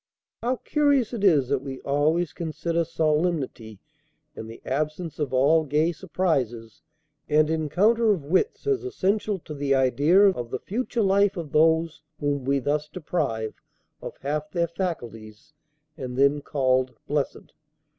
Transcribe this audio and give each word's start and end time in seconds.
How 0.41 0.55
curious 0.55 1.13
it 1.13 1.23
is 1.23 1.47
that 1.49 1.61
we 1.61 1.79
always 1.81 2.33
consider 2.33 2.83
solemnity 2.83 3.79
and 4.35 4.49
the 4.49 4.59
absence 4.65 5.19
of 5.19 5.31
all 5.31 5.63
gay 5.63 5.91
surprises 5.91 6.81
and 7.29 7.51
encounter 7.51 8.11
of 8.11 8.23
wits 8.25 8.65
as 8.65 8.83
essential 8.83 9.37
to 9.37 9.53
the 9.53 9.75
idea 9.75 10.25
of 10.29 10.49
the 10.49 10.57
future 10.57 11.03
life 11.03 11.37
of 11.37 11.51
those 11.51 12.01
whom 12.19 12.45
we 12.45 12.57
thus 12.57 12.89
deprive 12.89 13.53
of 14.01 14.17
half 14.21 14.49
their 14.49 14.67
faculties 14.69 15.53
and 15.97 16.17
then 16.17 16.41
called 16.41 16.95
blessed! 17.05 17.53